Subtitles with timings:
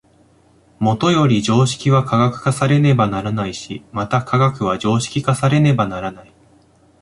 [0.79, 6.33] もとより常識は科学化されねばならないし、また科学は常識化されねばならない。